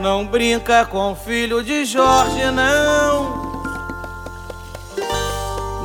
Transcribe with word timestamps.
Não 0.00 0.24
brinca 0.24 0.86
com 0.86 1.10
o 1.10 1.16
filho 1.16 1.62
de 1.62 1.84
Jorge, 1.84 2.50
não. 2.52 3.48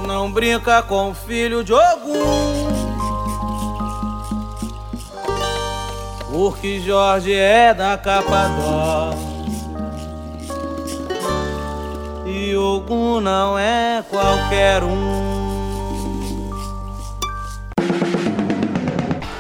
Não 0.06 0.32
brinca 0.32 0.84
com 0.84 1.10
o 1.10 1.14
filho 1.16 1.64
de 1.64 1.74
Ogum. 1.74 2.68
Porque 6.32 6.80
Jorge 6.82 7.34
é 7.34 7.74
da 7.74 7.98
Capadócia. 7.98 9.34
E 12.26 12.56
Ogum 12.56 13.20
não 13.20 13.58
é 13.58 14.04
qualquer 14.10 14.84
um. 14.84 15.34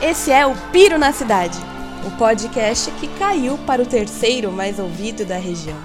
Esse 0.02 0.32
é 0.32 0.46
o 0.46 0.56
Piro 0.72 0.98
na 0.98 1.14
Cidade, 1.14 1.58
o 2.06 2.12
podcast 2.18 2.92
que 3.00 3.08
caiu 3.18 3.58
para 3.60 3.82
o 3.82 3.86
terceiro 3.86 4.52
mais 4.52 4.78
ouvido 4.78 5.26
da 5.26 5.38
região. 5.38 5.78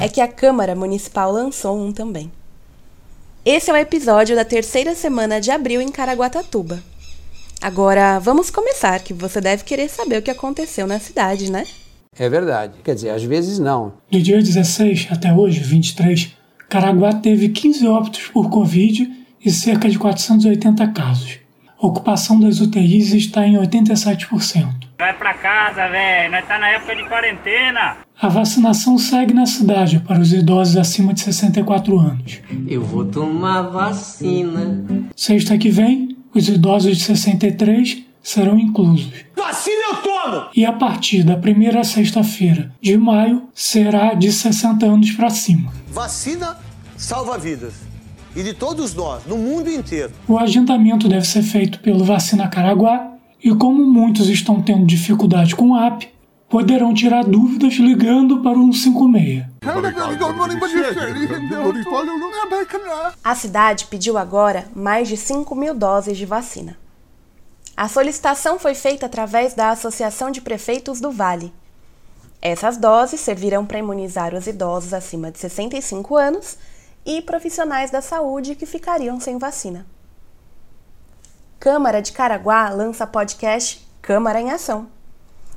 É 0.00 0.08
que 0.08 0.20
a 0.20 0.28
Câmara 0.28 0.74
Municipal 0.74 1.32
lançou 1.32 1.76
um 1.76 1.92
também. 1.92 2.30
Esse 3.44 3.70
é 3.70 3.74
o 3.74 3.76
episódio 3.76 4.36
da 4.36 4.44
terceira 4.44 4.94
semana 4.94 5.40
de 5.40 5.50
abril 5.50 5.80
em 5.80 5.90
Caraguatatuba. 5.90 6.82
Agora, 7.60 8.18
vamos 8.18 8.48
começar, 8.48 9.00
que 9.00 9.12
você 9.12 9.40
deve 9.40 9.64
querer 9.64 9.88
saber 9.88 10.18
o 10.18 10.22
que 10.22 10.30
aconteceu 10.30 10.86
na 10.86 10.98
cidade, 10.98 11.50
né? 11.50 11.66
É 12.18 12.28
verdade. 12.28 12.74
Quer 12.84 12.94
dizer, 12.94 13.10
às 13.10 13.22
vezes 13.22 13.58
não. 13.58 13.94
Do 14.10 14.20
dia 14.20 14.38
16 14.38 15.08
até 15.10 15.32
hoje, 15.32 15.60
23, 15.60 16.36
Caraguá 16.68 17.12
teve 17.14 17.48
15 17.48 17.86
óbitos 17.86 18.22
por 18.28 18.50
Covid 18.50 19.10
e 19.44 19.50
cerca 19.50 19.88
de 19.88 19.98
480 19.98 20.88
casos. 20.88 21.38
A 21.80 21.86
ocupação 21.86 22.38
das 22.38 22.60
UTIs 22.60 23.14
está 23.14 23.46
em 23.46 23.54
87%. 23.56 24.68
Vai 24.98 25.16
pra 25.16 25.32
casa, 25.32 25.88
velho. 25.88 26.30
Nós 26.30 26.46
tá 26.46 26.58
na 26.58 26.68
época 26.68 26.94
de 26.94 27.08
quarentena. 27.08 27.96
A 28.20 28.28
vacinação 28.28 28.98
segue 28.98 29.32
na 29.32 29.46
cidade 29.46 30.00
para 30.00 30.20
os 30.20 30.30
idosos 30.30 30.76
acima 30.76 31.14
de 31.14 31.20
64 31.20 31.98
anos. 31.98 32.40
Eu 32.68 32.82
vou 32.82 33.06
tomar 33.06 33.62
vacina. 33.62 34.84
Sexta 35.16 35.56
que 35.56 35.70
vem, 35.70 36.18
os 36.34 36.48
idosos 36.50 36.98
de 36.98 37.02
63 37.04 38.09
serão 38.22 38.58
inclusos. 38.58 39.10
Vacina 39.36 39.82
eu 39.90 39.96
tomo! 39.96 40.48
E 40.54 40.64
a 40.64 40.72
partir 40.72 41.22
da 41.22 41.36
primeira 41.36 41.82
sexta-feira 41.84 42.72
de 42.80 42.96
maio, 42.96 43.48
será 43.54 44.14
de 44.14 44.30
60 44.32 44.86
anos 44.86 45.10
para 45.12 45.30
cima. 45.30 45.72
Vacina 45.88 46.58
salva 46.96 47.38
vidas. 47.38 47.74
E 48.36 48.42
de 48.42 48.54
todos 48.54 48.94
nós, 48.94 49.24
no 49.26 49.36
mundo 49.36 49.68
inteiro. 49.70 50.12
O 50.28 50.38
agendamento 50.38 51.08
deve 51.08 51.26
ser 51.26 51.42
feito 51.42 51.80
pelo 51.80 52.04
Vacina 52.04 52.48
Caraguá 52.48 53.14
e 53.42 53.54
como 53.54 53.84
muitos 53.84 54.28
estão 54.28 54.60
tendo 54.62 54.86
dificuldade 54.86 55.56
com 55.56 55.70
o 55.70 55.76
app, 55.76 56.08
poderão 56.48 56.92
tirar 56.92 57.24
dúvidas 57.24 57.74
ligando 57.74 58.42
para 58.42 58.58
o 58.58 58.72
156. 58.72 59.44
A 63.24 63.34
cidade 63.34 63.86
pediu 63.86 64.18
agora 64.18 64.66
mais 64.74 65.08
de 65.08 65.16
5 65.16 65.54
mil 65.54 65.74
doses 65.74 66.18
de 66.18 66.26
vacina. 66.26 66.76
A 67.80 67.88
solicitação 67.88 68.58
foi 68.58 68.74
feita 68.74 69.06
através 69.06 69.54
da 69.54 69.70
Associação 69.70 70.30
de 70.30 70.42
Prefeitos 70.42 71.00
do 71.00 71.10
Vale. 71.10 71.50
Essas 72.42 72.76
doses 72.76 73.20
servirão 73.20 73.64
para 73.64 73.78
imunizar 73.78 74.34
os 74.34 74.46
idosos 74.46 74.92
acima 74.92 75.32
de 75.32 75.38
65 75.38 76.14
anos 76.14 76.58
e 77.06 77.22
profissionais 77.22 77.90
da 77.90 78.02
saúde 78.02 78.54
que 78.54 78.66
ficariam 78.66 79.18
sem 79.18 79.38
vacina. 79.38 79.86
Câmara 81.58 82.02
de 82.02 82.12
Caraguá 82.12 82.68
lança 82.68 83.06
podcast 83.06 83.88
Câmara 84.02 84.42
em 84.42 84.50
Ação. 84.50 84.86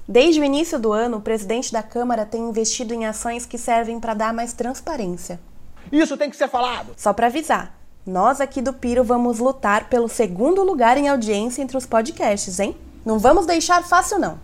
Desde 0.07 0.39
o 0.39 0.45
início 0.45 0.79
do 0.79 0.93
ano, 0.93 1.17
o 1.17 1.21
presidente 1.21 1.73
da 1.73 1.83
Câmara 1.83 2.25
tem 2.25 2.41
investido 2.41 2.93
em 2.93 3.05
ações 3.05 3.45
que 3.45 3.57
servem 3.57 3.99
para 3.99 4.13
dar 4.13 4.33
mais 4.33 4.53
transparência. 4.53 5.41
Isso 5.91 6.15
tem 6.15 6.29
que 6.29 6.37
ser 6.37 6.47
falado. 6.47 6.93
Só 6.95 7.11
para 7.11 7.27
avisar, 7.27 7.82
nós 8.05 8.41
aqui 8.41 8.61
do 8.61 8.73
Piro 8.73 9.01
vamos 9.01 9.39
lutar 9.39 9.87
pelo 9.87 10.09
segundo 10.09 10.61
lugar 10.61 10.97
em 10.97 11.07
audiência 11.07 11.61
entre 11.61 11.77
os 11.77 11.85
podcasts, 11.85 12.59
hein? 12.59 12.75
Não 13.05 13.17
vamos 13.17 13.45
deixar 13.45 13.81
fácil, 13.83 14.19
não. 14.19 14.37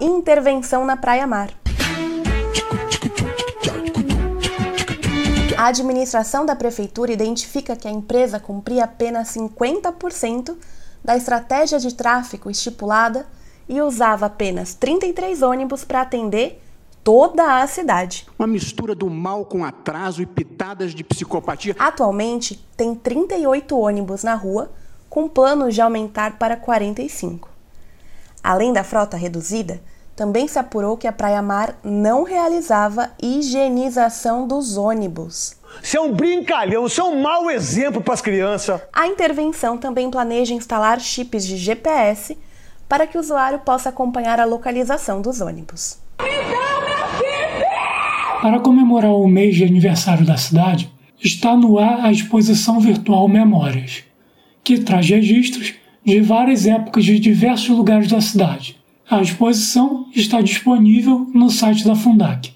Intervenção 0.00 0.86
na 0.86 0.96
Praia 0.96 1.26
Mar. 1.26 1.50
A 5.58 5.66
administração 5.66 6.46
da 6.46 6.56
prefeitura 6.56 7.12
identifica 7.12 7.76
que 7.76 7.86
a 7.86 7.90
empresa 7.90 8.40
cumpria 8.40 8.84
apenas 8.84 9.28
50% 9.28 10.56
da 11.04 11.16
estratégia 11.16 11.78
de 11.78 11.94
tráfego 11.94 12.50
estipulada 12.50 13.26
e 13.68 13.80
usava 13.80 14.26
apenas 14.26 14.74
33 14.74 15.42
ônibus 15.42 15.84
para 15.84 16.00
atender 16.00 16.63
toda 17.04 17.60
a 17.60 17.66
cidade. 17.66 18.26
Uma 18.38 18.48
mistura 18.48 18.94
do 18.94 19.10
mal 19.10 19.44
com 19.44 19.62
atraso 19.62 20.22
e 20.22 20.26
pitadas 20.26 20.94
de 20.94 21.04
psicopatia. 21.04 21.76
Atualmente, 21.78 22.66
tem 22.76 22.94
38 22.94 23.78
ônibus 23.78 24.24
na 24.24 24.34
rua, 24.34 24.72
com 25.10 25.28
planos 25.28 25.74
de 25.74 25.82
aumentar 25.82 26.38
para 26.38 26.56
45. 26.56 27.48
Além 28.42 28.72
da 28.72 28.82
frota 28.82 29.16
reduzida, 29.16 29.80
também 30.16 30.48
se 30.48 30.58
apurou 30.58 30.96
que 30.96 31.06
a 31.06 31.12
Praia 31.12 31.42
Mar 31.42 31.76
não 31.84 32.22
realizava 32.22 33.10
higienização 33.20 34.46
dos 34.46 34.76
ônibus. 34.76 35.56
Você 35.82 35.98
é 35.98 36.00
um 36.00 36.12
brincalhão, 36.12 36.82
você 36.88 37.00
é 37.00 37.04
um 37.04 37.20
mau 37.20 37.50
exemplo 37.50 38.00
para 38.00 38.14
as 38.14 38.22
crianças. 38.22 38.80
A 38.92 39.06
intervenção 39.06 39.76
também 39.76 40.10
planeja 40.10 40.54
instalar 40.54 41.00
chips 41.00 41.44
de 41.44 41.56
GPS 41.56 42.38
para 42.88 43.06
que 43.06 43.18
o 43.18 43.20
usuário 43.20 43.58
possa 43.58 43.88
acompanhar 43.88 44.38
a 44.38 44.44
localização 44.44 45.20
dos 45.20 45.40
ônibus. 45.40 46.03
Para 48.44 48.60
comemorar 48.60 49.14
o 49.14 49.26
mês 49.26 49.56
de 49.56 49.64
aniversário 49.64 50.26
da 50.26 50.36
cidade, 50.36 50.92
está 51.18 51.56
no 51.56 51.78
ar 51.78 52.04
a 52.04 52.12
exposição 52.12 52.78
virtual 52.78 53.26
Memórias, 53.26 54.04
que 54.62 54.80
traz 54.80 55.08
registros 55.08 55.72
de 56.04 56.20
várias 56.20 56.66
épocas 56.66 57.06
de 57.06 57.18
diversos 57.18 57.70
lugares 57.70 58.06
da 58.06 58.20
cidade. 58.20 58.76
A 59.08 59.22
exposição 59.22 60.08
está 60.14 60.42
disponível 60.42 61.26
no 61.32 61.48
site 61.48 61.86
da 61.86 61.94
Fundac. 61.94 62.52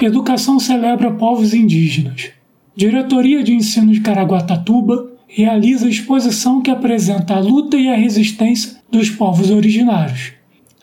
Educação 0.00 0.58
celebra 0.58 1.10
povos 1.10 1.52
indígenas. 1.52 2.30
Diretoria 2.74 3.44
de 3.44 3.52
Ensino 3.52 3.92
de 3.92 4.00
Caraguatatuba 4.00 5.11
realiza 5.34 5.88
exposição 5.88 6.60
que 6.60 6.70
apresenta 6.70 7.34
a 7.34 7.40
luta 7.40 7.78
e 7.78 7.88
a 7.88 7.96
resistência 7.96 8.76
dos 8.90 9.08
povos 9.08 9.50
originários. 9.50 10.32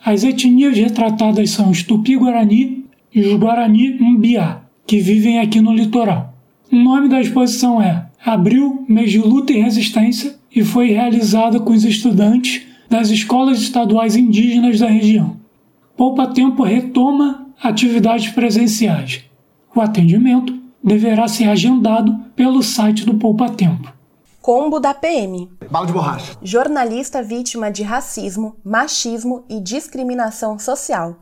As 0.04 0.24
etnias 0.24 0.76
retratadas 0.76 1.50
são 1.50 1.70
os 1.70 1.84
Tupi-Guarani 1.84 2.84
e 3.14 3.20
os 3.20 3.38
Guarani-Mbiá, 3.38 4.62
que 4.84 4.98
vivem 4.98 5.38
aqui 5.38 5.60
no 5.60 5.72
litoral. 5.72 6.34
O 6.70 6.74
nome 6.74 7.08
da 7.08 7.20
exposição 7.20 7.80
é 7.80 8.06
Abril, 8.26 8.84
mês 8.88 9.12
de 9.12 9.18
luta 9.18 9.52
e 9.52 9.62
resistência 9.62 10.34
e 10.54 10.64
foi 10.64 10.88
realizada 10.88 11.60
com 11.60 11.72
os 11.72 11.84
estudantes 11.84 12.62
das 12.88 13.08
escolas 13.08 13.62
estaduais 13.62 14.16
indígenas 14.16 14.80
da 14.80 14.88
região. 14.88 15.36
Poupa 15.96 16.26
Tempo 16.26 16.64
retoma 16.64 17.46
atividades 17.62 18.30
presenciais. 18.32 19.22
O 19.76 19.80
atendimento 19.80 20.58
deverá 20.82 21.28
ser 21.28 21.44
agendado 21.44 22.18
pelo 22.34 22.64
site 22.64 23.06
do 23.06 23.14
Poupa 23.14 23.48
Tempo. 23.48 23.99
Combo 24.42 24.80
da 24.80 24.94
PM. 24.94 25.52
Bala 25.70 25.86
de 25.86 25.92
borracha. 25.92 26.34
Jornalista 26.42 27.22
vítima 27.22 27.70
de 27.70 27.82
racismo, 27.82 28.56
machismo 28.64 29.44
e 29.50 29.60
discriminação 29.60 30.58
social. 30.58 31.16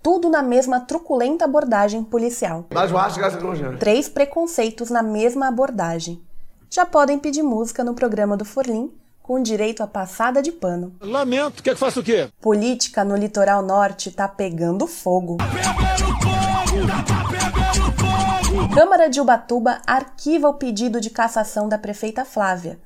Tudo 0.00 0.30
na 0.30 0.40
mesma 0.40 0.78
truculenta 0.78 1.44
abordagem 1.44 2.04
policial. 2.04 2.66
Bala 2.72 2.86
de 2.86 2.92
borracha, 2.92 3.18
graças 3.18 3.42
a 3.42 3.76
Três 3.76 4.08
preconceitos 4.08 4.88
na 4.88 5.02
mesma 5.02 5.48
abordagem. 5.48 6.22
Já 6.70 6.86
podem 6.86 7.18
pedir 7.18 7.42
música 7.42 7.82
no 7.82 7.92
programa 7.92 8.36
do 8.36 8.44
Forlim, 8.44 8.92
com 9.20 9.42
direito 9.42 9.82
a 9.82 9.88
passada 9.88 10.40
de 10.40 10.52
pano. 10.52 10.94
Lamento, 11.00 11.64
quer 11.64 11.74
que 11.74 11.80
faça 11.80 11.98
o 11.98 12.04
quê? 12.04 12.28
Política 12.40 13.02
no 13.02 13.16
litoral 13.16 13.62
norte 13.62 14.12
tá 14.12 14.28
pegando 14.28 14.86
fogo. 14.86 15.38
Câmara 18.68 19.08
de 19.08 19.20
Ubatuba 19.20 19.80
arquiva 19.86 20.48
o 20.48 20.54
pedido 20.54 21.00
de 21.00 21.10
cassação 21.10 21.68
da 21.68 21.78
prefeita 21.78 22.24
Flávia, 22.24 22.78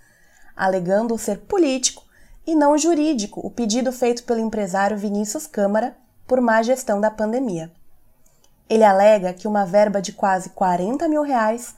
alegando 0.56 1.18
ser 1.18 1.38
político 1.40 2.04
e 2.46 2.54
não 2.54 2.78
jurídico 2.78 3.40
o 3.44 3.50
pedido 3.50 3.92
feito 3.92 4.24
pelo 4.24 4.40
empresário 4.40 4.96
Vinícius 4.96 5.46
Câmara 5.46 5.96
por 6.26 6.40
má 6.40 6.62
gestão 6.62 7.00
da 7.00 7.10
pandemia. 7.10 7.70
Ele 8.68 8.84
alega 8.84 9.34
que 9.34 9.46
uma 9.46 9.66
verba 9.66 10.00
de 10.00 10.12
quase 10.12 10.50
40 10.50 11.06
mil 11.08 11.22
reais 11.22 11.74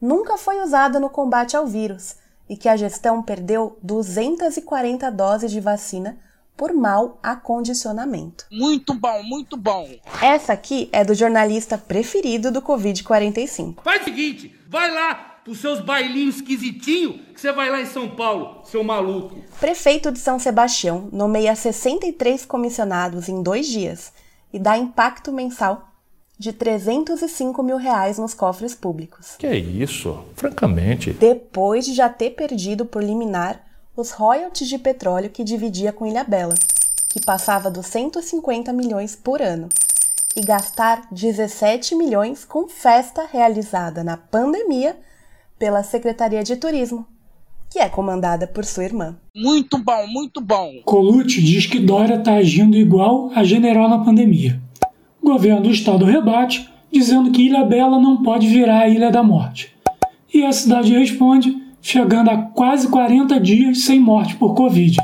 nunca 0.00 0.38
foi 0.38 0.62
usada 0.62 0.98
no 0.98 1.10
combate 1.10 1.56
ao 1.56 1.66
vírus 1.66 2.16
e 2.48 2.56
que 2.56 2.68
a 2.68 2.76
gestão 2.76 3.22
perdeu 3.22 3.78
240 3.82 5.10
doses 5.10 5.50
de 5.50 5.60
vacina 5.60 6.16
por 6.60 6.74
mau 6.74 7.18
acondicionamento. 7.22 8.44
Muito 8.52 8.92
bom, 8.92 9.22
muito 9.22 9.56
bom. 9.56 9.88
Essa 10.20 10.52
aqui 10.52 10.90
é 10.92 11.02
do 11.02 11.14
jornalista 11.14 11.78
preferido 11.78 12.52
do 12.52 12.60
Covid-45. 12.60 13.76
Faz 13.82 14.02
o 14.02 14.04
seguinte, 14.04 14.54
vai 14.68 14.90
lá 14.90 15.14
pros 15.42 15.58
seus 15.58 15.80
bailinhos 15.80 16.36
esquisitinhos 16.36 17.16
que 17.32 17.40
você 17.40 17.50
vai 17.50 17.70
lá 17.70 17.80
em 17.80 17.86
São 17.86 18.10
Paulo, 18.10 18.60
seu 18.66 18.84
maluco. 18.84 19.38
Prefeito 19.58 20.12
de 20.12 20.18
São 20.18 20.38
Sebastião 20.38 21.08
nomeia 21.10 21.54
63 21.54 22.44
comissionados 22.44 23.30
em 23.30 23.42
dois 23.42 23.66
dias 23.66 24.12
e 24.52 24.58
dá 24.58 24.76
impacto 24.76 25.32
mensal 25.32 25.88
de 26.38 26.52
305 26.52 27.62
mil 27.62 27.78
reais 27.78 28.18
nos 28.18 28.34
cofres 28.34 28.74
públicos. 28.74 29.34
Que 29.38 29.46
é 29.46 29.56
isso? 29.56 30.22
Francamente. 30.36 31.14
Depois 31.14 31.86
de 31.86 31.94
já 31.94 32.10
ter 32.10 32.32
perdido 32.32 32.84
por 32.84 33.02
liminar 33.02 33.69
os 34.00 34.10
royalties 34.10 34.68
de 34.68 34.78
petróleo 34.78 35.30
que 35.30 35.44
dividia 35.44 35.92
com 35.92 36.06
Ilhabela, 36.06 36.54
que 37.08 37.20
passava 37.20 37.70
dos 37.70 37.86
150 37.86 38.72
milhões 38.72 39.14
por 39.14 39.42
ano, 39.42 39.68
e 40.36 40.40
gastar 40.40 41.06
17 41.10 41.94
milhões 41.94 42.44
com 42.44 42.68
festa 42.68 43.28
realizada 43.30 44.02
na 44.02 44.16
pandemia 44.16 44.96
pela 45.58 45.82
Secretaria 45.82 46.42
de 46.42 46.56
Turismo, 46.56 47.06
que 47.68 47.78
é 47.78 47.88
comandada 47.88 48.46
por 48.46 48.64
sua 48.64 48.84
irmã. 48.84 49.16
Muito 49.36 49.78
bom, 49.78 50.06
muito 50.08 50.40
bom. 50.40 50.80
Colucci 50.84 51.42
diz 51.42 51.66
que 51.66 51.78
Dória 51.78 52.16
está 52.16 52.34
agindo 52.34 52.76
igual 52.76 53.30
a 53.34 53.44
general 53.44 53.88
na 53.88 54.04
pandemia. 54.04 54.60
O 55.20 55.26
governo 55.26 55.62
do 55.62 55.70
estado 55.70 56.04
rebate, 56.04 56.68
dizendo 56.90 57.30
que 57.30 57.42
Ilha 57.42 57.64
Bela 57.64 58.00
não 58.00 58.22
pode 58.22 58.46
virar 58.46 58.80
a 58.80 58.88
Ilha 58.88 59.10
da 59.10 59.22
Morte. 59.22 59.76
E 60.32 60.44
a 60.44 60.52
cidade 60.52 60.96
responde, 60.96 61.59
chegando 61.82 62.30
a 62.30 62.36
quase 62.36 62.88
40 62.88 63.40
dias 63.40 63.84
sem 63.84 63.98
morte 63.98 64.36
por 64.36 64.54
Covid. 64.54 64.96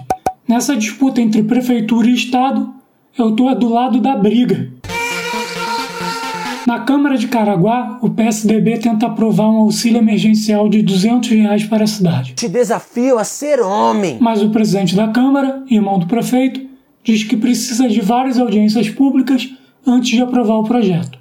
Nessa 0.47 0.77
disputa 0.77 1.21
entre 1.21 1.43
prefeitura 1.43 2.09
e 2.09 2.15
estado, 2.15 2.73
eu 3.19 3.31
estou 3.31 3.55
do 3.55 3.69
lado 3.69 4.01
da 4.01 4.15
briga. 4.17 4.71
Na 6.67 6.81
Câmara 6.81 7.17
de 7.17 7.29
Caraguá, 7.29 7.99
o 8.03 8.11
PSDB 8.11 8.79
tenta 8.79 9.07
aprovar 9.07 9.49
um 9.49 9.59
auxílio 9.59 9.99
emergencial 9.99 10.69
de 10.69 10.83
200 10.83 11.31
reais 11.31 11.65
para 11.65 11.85
a 11.85 11.87
cidade. 11.87 12.35
Te 12.35 12.49
desafio 12.49 13.19
a 13.19 13.25
ser 13.25 13.61
homem. 13.61 14.19
Mas 14.21 14.43
o 14.43 14.51
presidente 14.51 14.97
da 14.97 15.07
Câmara, 15.09 15.63
irmão 15.71 15.99
do 15.99 16.07
prefeito, 16.07 16.61
diz 17.05 17.23
que 17.23 17.37
precisa 17.37 17.89
de 17.89 18.01
várias 18.01 18.39
audiências 18.39 18.91
públicas 18.91 19.49
antes 19.87 20.11
de 20.11 20.21
aprovar 20.21 20.57
o 20.57 20.65
projeto. 20.65 21.17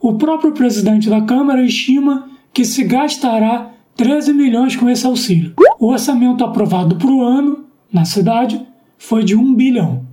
O 0.00 0.14
próprio 0.14 0.52
presidente 0.52 1.10
da 1.10 1.22
Câmara 1.22 1.64
estima 1.64 2.28
que 2.52 2.64
se 2.64 2.84
gastará 2.84 3.73
13 3.96 4.32
milhões 4.32 4.74
com 4.74 4.88
esse 4.90 5.06
auxílio. 5.06 5.54
O 5.78 5.88
orçamento 5.88 6.44
aprovado 6.44 6.96
para 6.96 7.10
o 7.10 7.22
ano, 7.22 7.64
na 7.92 8.04
cidade, 8.04 8.60
foi 8.98 9.22
de 9.22 9.36
1 9.36 9.54
bilhão. 9.54 10.04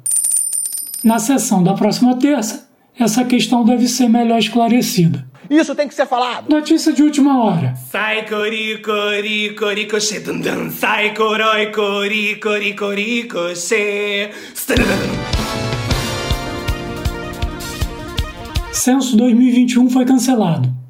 Na 1.04 1.18
sessão 1.18 1.64
da 1.64 1.74
próxima 1.74 2.16
terça, 2.16 2.70
essa 2.98 3.26
questão 3.26 3.66
deve 3.66 3.88
ser 3.88 4.08
melhor 4.08 4.38
esclarecida. 4.38 5.26
Isso 5.50 5.74
tem 5.76 5.88
que 5.88 5.94
ser 5.94 6.06
falado. 6.06 6.50
Notícia 6.50 6.94
de 6.94 7.02
última 7.02 7.44
hora. 7.44 7.76
Sai 7.76 8.26
cori 8.28 8.78
cori 8.82 9.56
cori 9.56 9.86
coxê 9.86 10.20
dum 10.20 10.40
dum. 10.40 10.70
Sai 10.70 11.14
coroi 11.14 11.72
cori 11.72 12.36
cori 12.36 12.74
cori 12.74 13.24
coxê. 13.28 14.30
Censo 18.72 19.18
2021 19.18 19.90
foi 19.90 20.06
cancelado. 20.06 20.81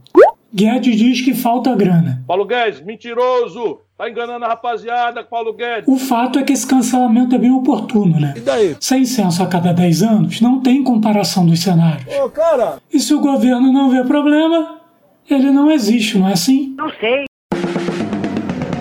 Guedes 0.53 0.97
diz 0.97 1.21
que 1.21 1.33
falta 1.33 1.73
grana. 1.73 2.21
Paulo 2.27 2.45
Guedes, 2.45 2.81
mentiroso! 2.81 3.79
Tá 3.97 4.09
enganando 4.09 4.43
a 4.43 4.49
rapaziada, 4.49 5.23
Paulo 5.23 5.53
Guedes. 5.53 5.87
O 5.87 5.95
fato 5.95 6.39
é 6.39 6.43
que 6.43 6.51
esse 6.51 6.67
cancelamento 6.67 7.33
é 7.33 7.37
bem 7.37 7.51
oportuno, 7.51 8.19
né? 8.19 8.33
E 8.35 8.41
daí? 8.41 8.75
Sem 8.81 9.05
censo 9.05 9.41
a 9.41 9.47
cada 9.47 9.71
10 9.71 10.03
anos, 10.03 10.41
não 10.41 10.59
tem 10.59 10.83
comparação 10.83 11.45
dos 11.45 11.61
cenários. 11.61 12.05
Ô, 12.17 12.29
cara! 12.29 12.79
E 12.91 12.99
se 12.99 13.13
o 13.13 13.21
governo 13.21 13.71
não 13.71 13.89
vê 13.89 14.03
problema, 14.03 14.81
ele 15.29 15.51
não 15.51 15.71
existe, 15.71 16.17
não 16.17 16.27
é 16.27 16.33
assim? 16.33 16.75
Não 16.77 16.89
sei. 16.99 17.23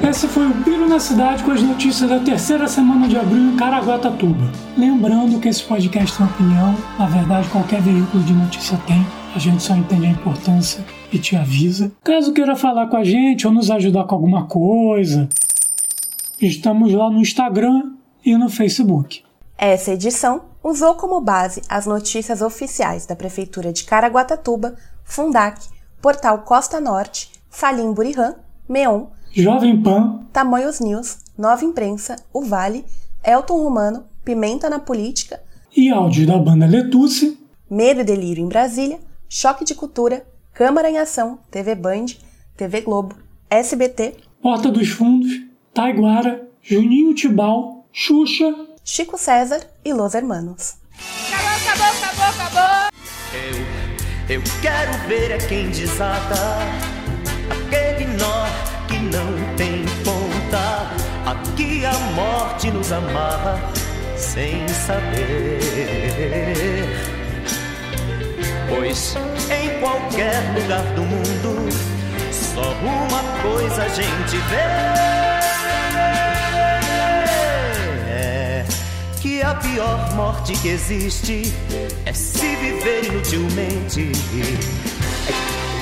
Esse 0.08 0.26
foi 0.26 0.49
o 0.49 0.55
Piro 0.64 0.88
na 0.88 0.99
Cidade 0.99 1.44
com 1.44 1.52
as 1.52 1.62
notícias 1.62 2.11
da 2.11 2.19
terceira 2.19 2.67
semana 2.67 3.06
de 3.06 3.17
abril 3.17 3.52
em 3.52 3.56
Caraguatatuba. 3.56 4.50
Lembrando 4.76 5.38
que 5.38 5.49
esse 5.49 5.62
podcast 5.62 6.17
tem 6.17 6.26
opinião, 6.26 6.75
na 6.99 7.06
verdade 7.06 7.49
qualquer 7.49 7.81
veículo 7.81 8.25
de 8.25 8.32
notícia 8.32 8.76
tem, 8.88 9.06
a 9.37 9.38
gente 9.38 9.62
só 9.62 9.76
entende 9.76 10.06
a 10.06 10.11
importância 10.11 10.84
e 11.12 11.19
te 11.19 11.37
avisa. 11.37 11.93
Caso 12.03 12.33
queira 12.33 12.57
falar 12.57 12.89
com 12.89 12.97
a 12.97 13.05
gente 13.05 13.47
ou 13.47 13.53
nos 13.53 13.71
ajudar 13.71 14.05
com 14.05 14.15
alguma 14.15 14.47
coisa, 14.47 15.29
estamos 16.41 16.93
lá 16.93 17.11
no 17.11 17.21
Instagram 17.21 17.93
e 18.25 18.37
no 18.37 18.49
Facebook. 18.49 19.23
Essa 19.57 19.93
edição 19.93 20.43
usou 20.62 20.95
como 20.95 21.21
base 21.21 21.62
as 21.69 21.87
notícias 21.87 22.41
oficiais 22.41 23.07
da 23.07 23.17
Prefeitura 23.17 23.73
de 23.73 23.85
Caraguatatuba, 23.85 24.77
Fundac, 25.05 25.67
Portal 26.01 26.39
Costa 26.39 26.81
Norte, 26.81 27.31
Salim 27.51 27.93
Burihan, 27.93 28.37
Meon, 28.69 29.06
Jovem 29.33 29.83
Pan, 29.83 30.27
Tamoios 30.33 30.81
News, 30.81 31.19
Nova 31.37 31.65
Imprensa, 31.65 32.17
O 32.33 32.43
Vale, 32.43 32.85
Elton 33.25 33.63
Romano, 33.63 34.05
Pimenta 34.25 34.71
na 34.71 34.79
Política 34.79 35.41
e 35.77 35.91
áudio 35.91 36.27
da 36.27 36.39
banda 36.39 36.67
Letusse, 36.67 37.39
Medo 37.69 38.01
e 38.01 38.05
Delírio 38.05 38.45
em 38.45 38.49
Brasília, 38.49 38.99
Choque 39.29 39.65
de 39.65 39.75
Cultura, 39.75 40.27
Câmara 40.52 40.91
em 40.91 40.99
Ação, 40.99 41.38
TV 41.50 41.75
Band, 41.75 42.06
TV 42.56 42.81
Globo, 42.82 43.17
SBT, 43.49 44.17
Porta 44.43 44.70
dos 44.70 44.88
Fundos, 44.88 45.31
Taiguara, 45.73 46.49
Juninho 46.61 47.14
Tibau, 47.14 47.87
Xuxa, 47.93 48.55
Chico 48.85 49.17
César 49.17 49.61
e 49.85 49.93
Los 49.93 50.14
Hermanos. 50.14 50.76
Acabou, 51.29 51.50
acabou, 51.56 51.87
acabou, 51.87 52.25
acabou! 52.26 52.91
Eu, 53.32 54.37
eu 54.37 54.43
quero 54.61 54.93
ver 55.08 55.31
é 55.31 55.38
quem 55.38 55.70
desata 55.70 56.35
aquele 57.50 58.06
nó 58.17 58.46
que 58.88 58.99
não 58.99 59.56
tem 59.56 59.85
ponta. 60.05 60.91
Aqui 61.31 61.85
a 61.85 61.93
morte 62.14 62.70
nos 62.70 62.91
amarra 62.93 63.61
sem 64.17 64.67
saber. 64.69 65.61
Pois 68.70 69.17
em 69.50 69.81
qualquer 69.81 70.40
lugar 70.55 70.84
do 70.94 71.02
mundo, 71.02 71.69
só 72.31 72.72
uma 72.82 73.22
coisa 73.43 73.82
a 73.82 73.88
gente 73.88 74.37
vê: 74.49 74.56
é 78.08 78.64
que 79.20 79.43
a 79.43 79.55
pior 79.56 80.14
morte 80.14 80.52
que 80.52 80.69
existe 80.69 81.53
é 82.06 82.12
se 82.12 82.55
viver 82.56 83.06
inutilmente. 83.06 84.12
É 85.27 85.32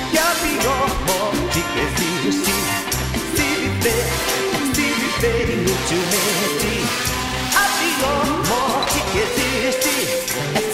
que 0.09 0.17
a 0.17 0.31
pior 0.41 0.89
morte 1.05 1.61
que 1.61 1.79
existe 2.25 2.51
é 3.13 3.19
se 3.37 3.47
viver, 3.61 4.05
se 4.73 4.81
viver 4.81 5.45
inutilmente. 5.53 6.71
A 7.55 7.65
pior 7.77 8.25
morte 8.49 8.97
que 9.11 9.19
existe 9.19 9.95
é 10.55 10.68